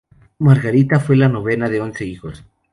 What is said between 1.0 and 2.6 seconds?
la novena de once hijos.